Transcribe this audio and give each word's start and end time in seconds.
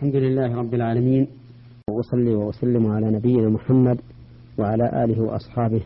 الحمد 0.00 0.16
لله 0.16 0.56
رب 0.56 0.74
العالمين 0.74 1.26
وأصلي 1.90 2.34
وأسلم 2.34 2.86
على 2.86 3.10
نبينا 3.10 3.48
محمد 3.48 4.00
وعلى 4.58 5.04
آله 5.04 5.22
وأصحابه 5.22 5.80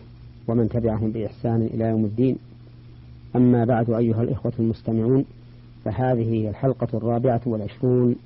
ومن 0.48 0.68
تبعهم 0.68 1.10
بإحسان 1.10 1.62
إلى 1.62 1.84
يوم 1.84 2.04
الدين. 2.04 2.36
أما 3.36 3.64
بعد 3.64 3.90
أيها 3.90 4.22
الإخوة 4.22 4.52
المستمعون 4.58 5.24
فهذه 5.84 6.32
هي 6.32 6.48
الحلقة 6.48 6.88
الرابعة 6.98 7.40
والعشرون 7.46 8.16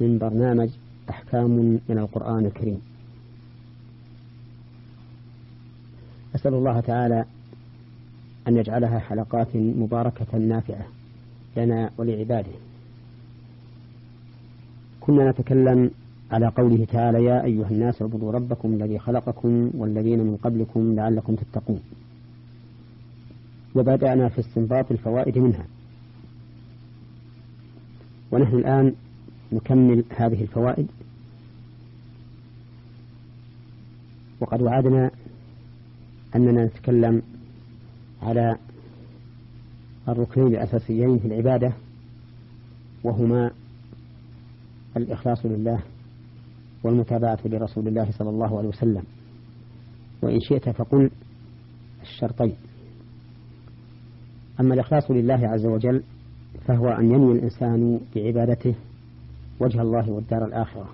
من 0.00 0.18
برنامج 0.18 0.68
أحكام 1.10 1.80
من 1.88 1.98
القرآن 1.98 2.46
الكريم. 2.46 2.80
أسأل 6.34 6.54
الله 6.54 6.80
تعالى 6.80 7.24
أن 8.48 8.56
يجعلها 8.56 8.98
حلقات 8.98 9.56
مباركة 9.56 10.38
نافعة 10.38 10.86
لنا 11.56 11.90
ولعباده. 11.98 12.52
كنا 15.06 15.30
نتكلم 15.30 15.90
على 16.30 16.46
قوله 16.46 16.84
تعالى 16.84 17.24
يا 17.24 17.44
أيها 17.44 17.70
الناس 17.70 18.02
اعبدوا 18.02 18.32
ربكم 18.32 18.74
الذي 18.74 18.98
خلقكم 18.98 19.70
والذين 19.74 20.18
من 20.18 20.36
قبلكم 20.36 20.94
لعلكم 20.94 21.34
تتقون. 21.34 21.80
وبدأنا 23.74 24.28
في 24.28 24.38
استنباط 24.38 24.90
الفوائد 24.90 25.38
منها. 25.38 25.66
ونحن 28.32 28.56
الآن 28.56 28.94
نكمل 29.52 30.04
هذه 30.16 30.42
الفوائد. 30.42 30.86
وقد 34.40 34.62
وعدنا 34.62 35.10
أننا 36.36 36.64
نتكلم 36.64 37.22
على 38.22 38.56
الركنين 40.08 40.46
الأساسيين 40.46 41.18
في 41.18 41.26
العبادة 41.28 41.72
وهما 43.04 43.50
الإخلاص 44.96 45.46
لله 45.46 45.82
والمتابعة 46.84 47.38
لرسول 47.44 47.88
الله 47.88 48.10
صلى 48.10 48.30
الله 48.30 48.58
عليه 48.58 48.68
وسلم. 48.68 49.02
وإن 50.22 50.40
شئت 50.40 50.68
فقل 50.68 51.10
الشرطين. 52.02 52.56
أما 54.60 54.74
الإخلاص 54.74 55.10
لله 55.10 55.48
عز 55.48 55.66
وجل 55.66 56.02
فهو 56.66 56.88
أن 56.88 57.04
ينوي 57.04 57.32
الإنسان 57.38 58.00
بعبادته 58.16 58.74
وجه 59.60 59.82
الله 59.82 60.10
والدار 60.10 60.44
الآخرة. 60.44 60.88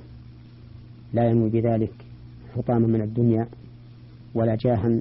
لا 1.13 1.31
ينوي 1.31 1.51
بذلك 1.51 1.93
حطاما 2.57 2.87
من 2.87 3.03
الدنيا 3.03 3.49
ولا 4.35 4.55
جاها 4.55 5.01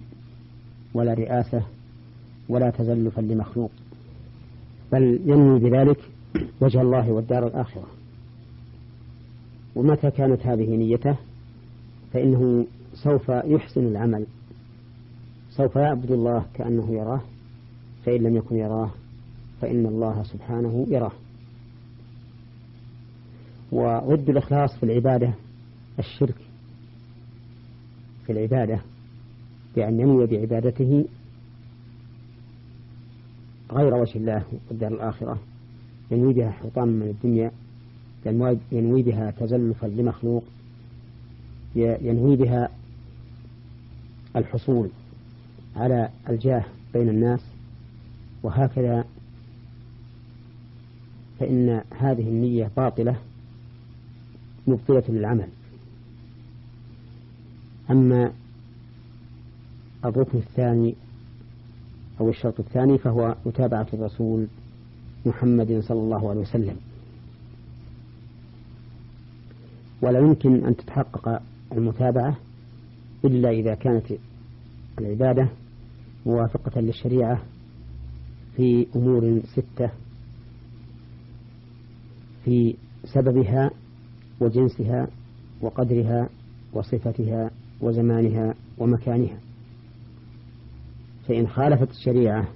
ولا 0.93 1.13
رئاسة 1.13 1.65
ولا 2.49 2.69
تزلفا 2.69 3.21
لمخلوق 3.21 3.71
بل 4.91 5.19
ينوي 5.25 5.59
بذلك 5.59 5.99
وجه 6.61 6.81
الله 6.81 7.11
والدار 7.11 7.47
الآخرة. 7.47 8.00
ومتى 9.75 10.11
كانت 10.11 10.47
هذه 10.47 10.75
نيته؟ 10.75 11.15
فإنه 12.13 12.65
سوف 12.93 13.29
يحسن 13.29 13.87
العمل. 13.87 14.25
سوف 15.49 15.75
يعبد 15.75 16.11
الله 16.11 16.45
كأنه 16.53 16.93
يراه 16.93 17.21
فإن 18.05 18.23
لم 18.23 18.35
يكن 18.35 18.55
يراه 18.55 18.91
فإن 19.61 19.85
الله 19.85 20.23
سبحانه 20.23 20.85
يراه. 20.89 21.11
وضد 23.71 24.29
الإخلاص 24.29 24.77
في 24.77 24.83
العبادة 24.83 25.33
الشرك. 25.99 26.35
في 28.25 28.31
العبادة 28.31 28.81
بأن 29.75 29.99
ينوي 29.99 30.25
بعبادته 30.27 31.05
غير 33.71 33.93
وجه 33.93 34.17
الله 34.17 34.43
والدار 34.69 34.93
الآخرة. 34.93 35.39
ينوي 36.11 36.33
بها 36.33 36.51
حطاما 36.51 36.91
من 36.91 37.07
الدنيا 37.07 37.51
ينوي 38.71 39.01
بها 39.01 39.31
تزلفا 39.31 39.87
لمخلوق 39.87 40.43
ينوي 41.75 42.35
بها 42.35 42.69
الحصول 44.35 44.89
على 45.75 46.09
الجاه 46.29 46.63
بين 46.93 47.09
الناس. 47.09 47.39
وهكذا 48.43 49.05
فإن 51.39 51.81
هذه 51.99 52.29
النية 52.29 52.71
باطلة 52.77 53.15
مبطلة 54.67 55.03
للعمل. 55.09 55.47
أما 57.91 58.31
الركن 60.05 60.37
الثاني 60.37 60.95
أو 62.19 62.29
الشرط 62.29 62.59
الثاني 62.59 62.97
فهو 62.97 63.35
متابعة 63.45 63.87
الرسول 63.93 64.47
محمد 65.25 65.83
صلى 65.87 65.99
الله 65.99 66.29
عليه 66.29 66.41
وسلم. 66.41 66.77
ولا 70.01 70.19
يمكن 70.19 70.65
أن 70.65 70.75
تتحقق 70.75 71.41
المتابعة 71.71 72.37
إلا 73.25 73.49
إذا 73.49 73.75
كانت 73.75 74.05
العبادة 74.99 75.49
موافقة 76.25 76.81
للشريعة 76.81 77.41
في 78.55 78.87
أمور 78.95 79.41
ستة 79.45 79.91
في 82.45 82.75
سببها 83.03 83.71
وجنسها 84.39 85.07
وقدرها 85.61 86.29
وصفتها 86.73 87.51
وزمانها 87.81 88.55
ومكانها. 88.77 89.37
فإن 91.27 91.47
خالفت 91.47 91.89
الشريعة 91.91 92.47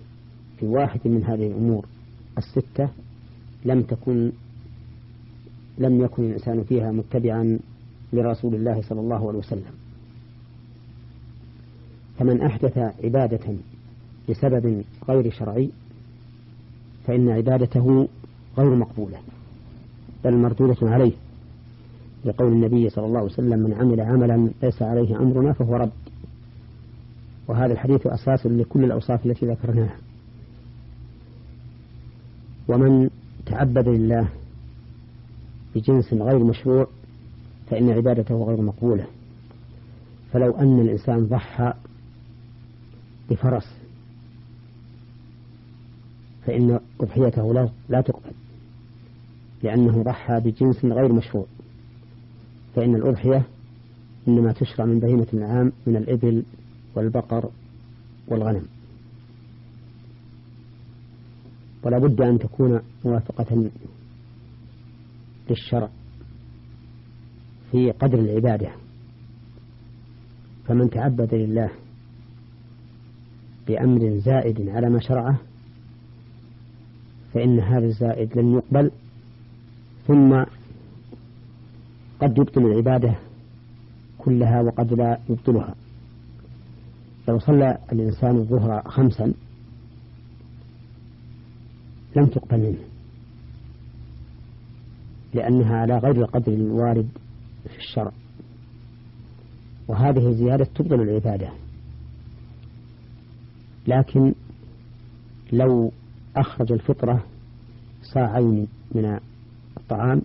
في 0.60 0.66
واحد 0.66 1.00
من 1.06 1.24
هذه 1.24 1.48
الأمور 1.48 1.86
الستة 2.38 2.90
لم 3.66 3.82
تكن 3.82 4.32
لم 5.78 6.02
يكن 6.02 6.24
الإنسان 6.24 6.63
فيها 6.63 6.91
متبعا 6.91 7.59
لرسول 8.13 8.56
الله 8.56 8.81
صلى 8.81 9.00
الله 9.00 9.28
عليه 9.28 9.40
وسلم. 9.40 9.72
فمن 12.19 12.41
أحدث 12.41 12.78
عبادة 12.78 13.56
لسبب 14.30 14.84
غير 15.09 15.31
شرعي 15.31 15.69
فإن 17.08 17.30
عبادته 17.30 18.08
غير 18.58 18.75
مقبولة 18.75 19.18
بل 20.24 20.38
مردودة 20.38 20.90
عليه. 20.90 21.12
لقول 22.25 22.52
النبي 22.52 22.90
صلى 22.90 23.06
الله 23.06 23.19
عليه 23.19 23.31
وسلم 23.31 23.59
من 23.59 23.74
عمل 23.74 24.02
عملا 24.02 24.50
ليس 24.64 24.81
عليه 24.81 25.18
أمرنا 25.18 25.53
فهو 25.53 25.75
رد. 25.75 25.91
وهذا 27.47 27.74
الحديث 27.74 28.08
أساس 28.08 28.46
لكل 28.46 28.84
الأوصاف 28.84 29.25
التي 29.25 29.46
ذكرناها. 29.46 29.97
ومن 32.68 33.09
تعبد 33.46 33.88
لله 33.88 34.30
بجنس 35.75 36.13
غير 36.13 36.44
مشروع 36.44 36.88
فإن 37.69 37.90
عبادته 37.90 38.44
غير 38.44 38.62
مقبولة. 38.62 39.08
فلو 40.34 40.52
أن 40.52 40.80
الإنسان 40.80 41.25
ضحى 41.28 41.74
بفرس 43.30 43.68
فإن 46.46 46.80
أضحيته 47.02 47.53
لا, 47.53 47.69
لا 47.90 48.02
تقبل 48.02 48.31
لأنه 49.64 50.03
ضحى 50.03 50.40
بجنس 50.40 50.85
غير 50.85 51.14
مشروع. 51.14 51.46
فإن 52.75 52.96
الأضحية 52.96 53.44
إنما 54.28 54.52
تشرع 54.52 54.85
من 54.85 55.00
بهيمة 55.00 55.28
النعام 55.34 55.72
من 55.88 55.96
الإبل 55.96 56.44
والبقر 56.96 57.50
والغنم. 58.28 58.66
ولا 61.84 61.97
بد 61.97 62.22
أن 62.22 62.40
تكون 62.40 62.81
موافقة 63.06 63.69
للشرع 65.50 65.90
في 67.72 67.92
قدر 67.92 68.20
العبادة. 68.20 68.72
فمن 70.68 70.90
تعبد 70.90 71.34
لله 71.34 71.70
بأمر 73.68 74.18
زائد 74.18 74.70
على 74.70 74.90
ما 74.90 75.00
شرعه 75.00 75.40
فإن 77.34 77.60
هذا 77.60 77.86
الزائد 77.86 78.38
لن 78.38 78.54
يقبل 78.54 78.92
ثم 80.08 80.44
قد 82.20 82.38
يبطل 82.38 82.66
العبادة 82.66 83.16
كلها 84.18 84.62
وقد 84.62 84.94
لا 84.94 85.20
يبطلها. 85.30 85.76
لو 87.28 87.40
صلى 87.40 87.78
الإنسان 87.91 88.36
الظهر 88.36 88.82
خمسا 88.82 89.34
لم 92.16 92.26
تقبل 92.26 92.58
منه. 92.59 92.95
لأنها 95.35 95.78
على 95.78 95.97
غير 95.97 96.16
القدر 96.16 96.53
الوارد 96.53 97.08
في 97.70 97.78
الشرع. 97.78 98.11
وهذه 99.87 100.28
الزيادة 100.28 100.66
تبطل 100.66 101.02
العبادة. 101.02 101.49
لكن 103.87 104.34
لو 105.53 105.91
أخرج 106.35 106.72
الفطرة 106.72 107.23
صاعين 108.14 108.67
من 108.96 109.20
الطعام 109.78 110.22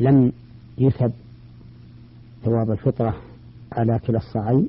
لم 0.00 0.32
يثب 0.78 1.12
ثواب 2.44 2.70
الفطرة 2.70 3.16
على 3.72 3.98
كلا 3.98 4.18
الصاعين 4.18 4.68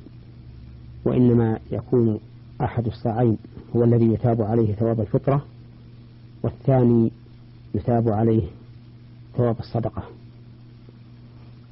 وإنما 1.05 1.59
يكون 1.71 2.19
أحد 2.61 2.87
الصاعين 2.87 3.37
هو 3.75 3.83
الذي 3.83 4.05
يثاب 4.05 4.41
عليه 4.41 4.73
ثواب 4.75 4.99
الفطرة 4.99 5.45
والثاني 6.43 7.11
يثاب 7.75 8.09
عليه 8.09 8.47
ثواب 9.37 9.59
الصدقة. 9.59 10.03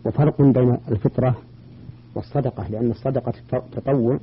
وفرق 0.06 0.42
بين 0.42 0.78
الفطرة 0.88 1.38
والصدقة 2.16 2.68
لأن 2.68 2.92
الصدقة 2.92 3.34
تطوع 3.72 4.20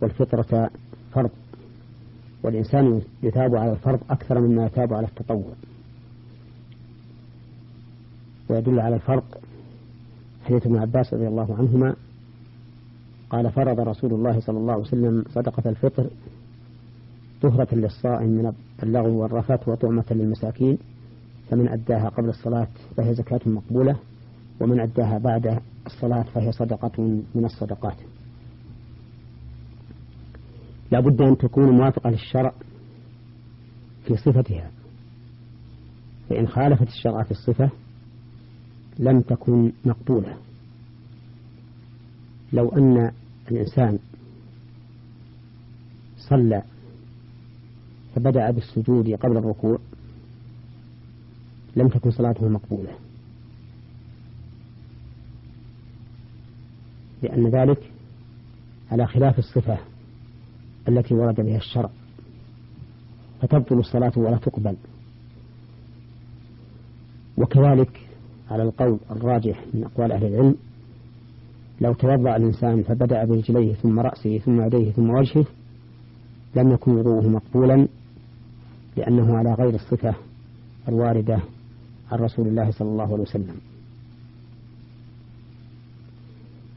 والفطرة 0.00 0.70
فرض. 1.12 1.30
والإنسان 2.42 3.02
يثاب 3.22 3.56
على 3.56 3.72
الفرض 3.72 4.00
أكثر 4.10 4.40
مما 4.40 4.66
يثاب 4.66 4.94
على 4.94 5.06
التطوع. 5.06 5.52
ويدل 8.48 8.80
على 8.80 8.94
الفرق 8.94 9.40
حديث 10.44 10.66
ابن 10.66 10.76
عباس 10.76 11.14
رضي 11.14 11.28
الله 11.28 11.56
عنهما 11.58 11.94
قال 13.30 13.50
فرض 13.50 13.80
رسول 13.80 14.12
الله 14.12 14.40
صلى 14.40 14.58
الله 14.58 14.72
عليه 14.72 14.82
وسلم 14.82 15.24
صدقة 15.34 15.70
الفطر 15.70 16.10
طهرة 17.42 17.74
للصائم 17.74 18.28
من 18.28 18.52
اللغو 18.82 19.22
والرفث 19.22 19.68
وطعمة 19.68 20.04
للمساكين 20.10 20.78
فمن 21.52 21.68
أداها 21.68 22.08
قبل 22.08 22.28
الصلاة 22.28 22.68
فهي 22.96 23.14
زكاة 23.14 23.40
مقبولة 23.46 23.96
ومن 24.60 24.80
أداها 24.80 25.18
بعد 25.18 25.60
الصلاة 25.86 26.22
فهي 26.22 26.52
صدقة 26.52 27.02
من 27.34 27.44
الصدقات. 27.44 27.96
لا 30.90 31.00
بد 31.00 31.22
أن 31.22 31.38
تكون 31.38 31.76
موافقة 31.76 32.10
للشرع 32.10 32.54
في 34.06 34.16
صفتها. 34.16 34.70
فإن 36.30 36.48
خالفت 36.48 36.88
الشرع 36.88 37.22
في 37.22 37.30
الصفة 37.30 37.70
لم 38.98 39.20
تكن 39.20 39.72
مقبولة. 39.84 40.36
لو 42.52 42.68
أن 42.68 43.12
الإنسان 43.50 43.98
صلى 46.16 46.62
فبدأ 48.14 48.50
بالسجود 48.50 49.10
قبل 49.10 49.36
الركوع 49.36 49.78
لم 51.76 51.88
تكن 51.88 52.10
صلاته 52.10 52.48
مقبولة. 52.48 52.90
لأن 57.22 57.46
ذلك 57.46 57.90
على 58.90 59.06
خلاف 59.06 59.38
الصفة 59.38 59.78
التي 60.88 61.14
ورد 61.14 61.40
بها 61.40 61.56
الشرع. 61.56 61.90
فتبطل 63.42 63.78
الصلاة 63.78 64.12
ولا 64.16 64.36
تقبل. 64.36 64.76
وكذلك 67.36 68.00
على 68.50 68.62
القول 68.62 68.98
الراجح 69.10 69.64
من 69.74 69.84
أقوال 69.84 70.12
أهل 70.12 70.24
العلم 70.26 70.56
لو 71.80 71.92
توضأ 71.92 72.36
الإنسان 72.36 72.82
فبدأ 72.82 73.24
برجليه 73.24 73.74
ثم 73.74 74.00
رأسه 74.00 74.38
ثم 74.38 74.60
يديه 74.60 74.90
ثم 74.90 75.10
وجهه 75.10 75.44
لم 76.56 76.72
يكن 76.72 76.92
وضوءه 76.92 77.28
مقبولا 77.28 77.88
لأنه 78.96 79.36
على 79.36 79.54
غير 79.54 79.74
الصفة 79.74 80.14
الواردة 80.88 81.38
عن 82.12 82.18
رسول 82.18 82.48
الله 82.48 82.70
صلى 82.70 82.88
الله 82.88 83.04
عليه 83.04 83.22
وسلم. 83.22 83.56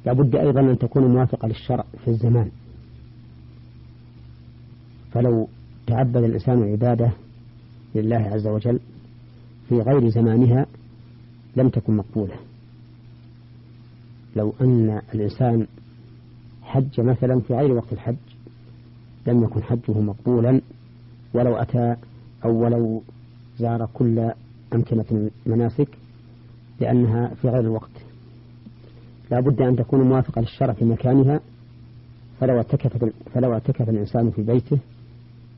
لابد 0.06 0.36
أيضا 0.36 0.60
أن 0.62 0.78
تكون 0.78 1.08
موافقة 1.08 1.48
للشرع 1.48 1.86
في 2.06 2.08
الزمان. 2.08 2.52
فلو 5.12 5.48
تعبد 5.88 6.18
الإنسان 6.24 6.72
عبادة 6.72 7.12
لله 7.96 8.18
عز 8.18 8.48
وجل 8.48 8.80
في 9.70 9.76
غير 9.76 10.10
زمانها 10.10 10.66
لم 11.56 11.70
تكن 11.70 11.98
مقبولة. 11.98 12.36
لو 14.36 14.54
أن 14.62 15.02
الإنسان 15.14 15.68
حج 16.62 17.02
مثلا 17.02 17.40
في 17.40 17.54
غير 17.54 17.72
وقت 17.72 17.94
الحج 17.94 18.16
لم 19.28 19.44
يكن 19.44 19.64
حجه 19.64 20.00
مقبولا 20.00 20.62
ولو 21.34 21.56
أتى 21.56 21.96
أو 22.46 22.64
ولو 22.64 23.04
زار 23.58 23.90
كل 23.94 24.32
أمكنة 24.74 25.30
المناسك 25.48 25.88
لأنها 26.80 27.28
في 27.42 27.48
غير 27.50 27.60
الوقت. 27.60 27.90
لا 29.32 29.40
بد 29.40 29.62
أن 29.62 29.76
تكون 29.76 30.02
موافقة 30.02 30.42
للشرع 30.42 30.74
في 30.74 30.86
مكانها 30.86 31.40
فلو 32.40 32.58
اعتكف 32.58 33.10
فلو 33.34 33.54
اعتكف 33.54 33.90
الإنسان 33.90 34.32
في 34.32 34.42
بيته 34.42 34.78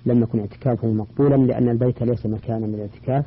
لم 0.06 0.21
يكن 0.24 0.39
اعتكافه 0.39 0.88
مقبولا 0.92 1.36
لأن 1.36 1.69
البيت 1.69 2.04
ليس 2.04 2.25
مكانا 2.25 2.65
للاعتكاف 2.65 3.25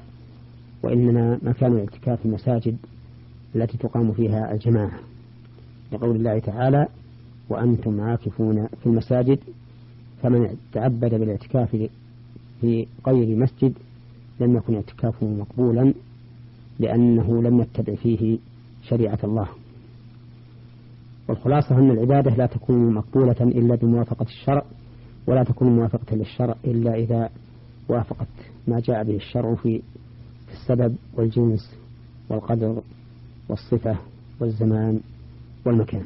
وإنما 0.82 1.38
مكان 1.42 1.72
الاعتكاف 1.72 2.26
المساجد 2.26 2.76
التي 3.56 3.78
تقام 3.78 4.12
فيها 4.12 4.52
الجماعة. 4.52 4.98
لقول 5.92 6.16
الله 6.16 6.38
تعالى 6.38 6.86
وأنتم 7.48 8.00
عاكفون 8.00 8.66
في 8.66 8.86
المساجد 8.86 9.38
فمن 10.22 10.56
تعبد 10.72 11.14
بالاعتكاف 11.14 11.88
في 12.60 12.86
غير 13.06 13.36
مسجد 13.36 13.72
لم 14.40 14.56
يكن 14.56 14.74
اعتكافه 14.74 15.26
مقبولا 15.26 15.94
لأنه 16.78 17.42
لم 17.42 17.60
يتبع 17.60 17.94
فيه 17.94 18.38
شريعة 18.88 19.18
الله. 19.24 19.48
والخلاصة 21.28 21.78
أن 21.78 21.90
العبادة 21.90 22.30
لا 22.30 22.46
تكون 22.46 22.94
مقبولة 22.94 23.36
إلا 23.40 23.74
بموافقة 23.74 24.26
الشرع 24.26 24.64
ولا 25.26 25.44
تكون 25.44 25.76
موافقة 25.76 26.16
للشرع 26.16 26.54
إلا 26.64 26.94
إذا 26.94 27.30
وافقت 27.88 28.28
ما 28.68 28.80
جاء 28.80 29.04
به 29.04 29.16
الشرع 29.16 29.54
في 29.54 29.82
السبب 30.52 30.96
والجنس 31.14 31.74
والقدر 32.28 32.82
والصفة 33.48 33.96
والزمان 34.40 35.00
والمكان. 35.64 36.04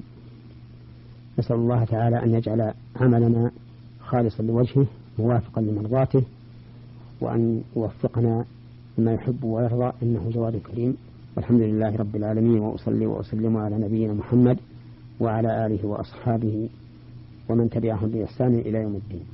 نسأل 1.39 1.57
الله 1.57 1.85
تعالى 1.85 2.23
أن 2.23 2.35
يجعل 2.35 2.75
عملنا 2.97 3.51
خالصا 4.01 4.43
لوجهه 4.43 4.87
موافقا 5.19 5.63
لمرضاته 5.63 6.23
وأن 7.25 7.63
يوفقنا 7.77 8.45
لما 8.99 9.13
يحب 9.13 9.45
ويرضى 9.45 9.93
إنه 10.03 10.31
جواد 10.35 10.57
كريم. 10.57 10.97
والحمد 11.37 11.61
لله 11.61 11.97
رب 11.97 12.17
العالمين 12.17 12.61
وأصلي 12.61 13.07
وأسلم 13.07 13.57
على 13.57 13.79
نبينا 13.79 14.13
محمد 14.15 14.59
وعلى 15.21 15.67
آله 15.67 15.87
وأصحابه 15.87 16.69
ومن 17.49 17.71
تبعهم 17.71 18.09
بإحسان 18.09 18.55
إلى 18.55 18.79
يوم 18.79 18.95
الدين. 18.95 19.34